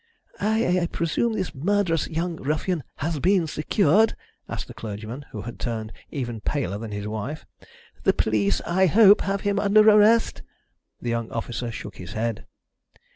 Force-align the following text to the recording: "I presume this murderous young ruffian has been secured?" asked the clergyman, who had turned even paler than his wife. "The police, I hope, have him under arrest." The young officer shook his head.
"I 0.39 0.87
presume 0.91 1.33
this 1.33 1.53
murderous 1.53 2.07
young 2.07 2.37
ruffian 2.37 2.83
has 2.95 3.19
been 3.19 3.45
secured?" 3.45 4.15
asked 4.49 4.67
the 4.67 4.73
clergyman, 4.73 5.27
who 5.31 5.41
had 5.43 5.59
turned 5.59 5.93
even 6.09 6.41
paler 6.41 6.79
than 6.79 6.89
his 6.91 7.07
wife. 7.07 7.45
"The 8.01 8.13
police, 8.13 8.61
I 8.65 8.87
hope, 8.87 9.21
have 9.21 9.41
him 9.41 9.59
under 9.59 9.87
arrest." 9.87 10.41
The 11.03 11.11
young 11.11 11.29
officer 11.29 11.71
shook 11.71 11.97
his 11.97 12.13
head. 12.13 12.47